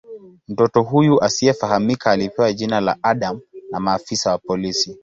Mtoto 0.47 0.81
huyu 0.83 1.21
asiyefahamika 1.23 2.11
alipewa 2.11 2.53
jina 2.53 2.79
la 2.79 2.97
"Adam" 3.03 3.39
na 3.71 3.79
maafisa 3.79 4.31
wa 4.31 4.37
polisi. 4.37 4.99